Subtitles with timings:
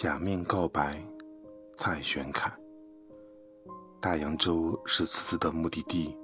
[0.00, 0.98] 假面告白，
[1.76, 2.50] 蔡玄凯。
[4.00, 6.16] 大洋洲是此次的目的地，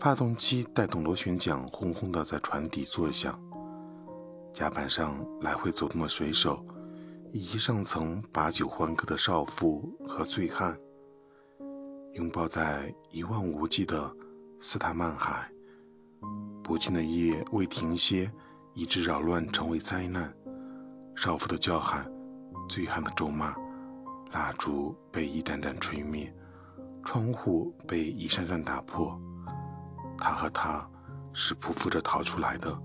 [0.00, 3.40] 发动机带动螺旋桨轰轰的在船底作响。
[4.52, 6.66] 甲板上来回走动的水手，
[7.30, 10.76] 以及上层把酒欢歌的少妇和醉汉，
[12.14, 14.12] 拥抱在一望无际的
[14.58, 15.48] 斯坦曼海。
[16.60, 18.28] 不尽的夜未停歇，
[18.74, 20.34] 以致扰乱成为灾难。
[21.14, 22.04] 少妇的叫喊。
[22.70, 23.52] 醉汉的咒骂，
[24.30, 26.32] 蜡烛被一盏盏吹灭，
[27.04, 29.20] 窗户被一扇扇打破。
[30.16, 30.88] 他和她
[31.32, 32.80] 是匍匐着逃出来的。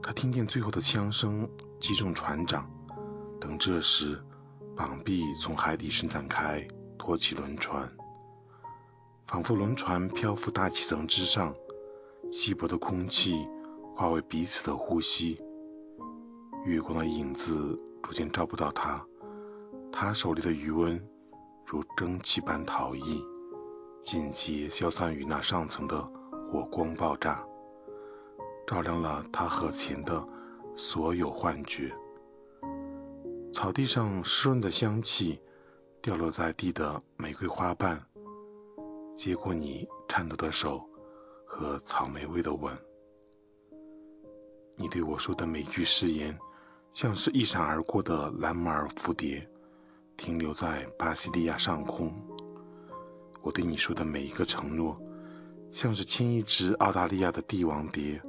[0.00, 1.50] 他听见最后的枪声
[1.80, 2.70] 击中船长。
[3.40, 4.22] 等这时，
[4.76, 6.64] 绑臂从海底伸展开，
[6.96, 7.90] 托起轮船，
[9.26, 11.52] 仿佛轮船漂浮大气层之上，
[12.30, 13.48] 稀薄的空气
[13.96, 15.42] 化为彼此的呼吸。
[16.64, 17.76] 月光的影子。
[18.02, 19.04] 逐渐照不到他，
[19.92, 20.98] 他手里的余温
[21.66, 23.22] 如蒸汽般逃逸，
[24.02, 26.02] 间接消散于那上层的
[26.50, 27.44] 火光爆炸，
[28.66, 30.26] 照亮了他和前的
[30.74, 31.92] 所有幻觉。
[33.52, 35.40] 草地上湿润的香气，
[36.00, 38.02] 掉落在地的玫瑰花瓣，
[39.14, 40.88] 接过你颤抖的手
[41.44, 42.72] 和草莓味的吻。
[44.76, 46.38] 你对我说的每句誓言。
[47.00, 49.48] 像是一闪而过的蓝马尔蝴蝶
[50.16, 52.12] 停留在巴西利亚上空。
[53.40, 55.00] 我对你说的每一个承诺
[55.70, 58.20] 像是亲一只澳大利亚的帝王蝶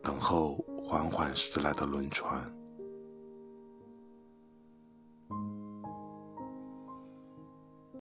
[0.00, 2.40] 等候缓缓驶来的轮船。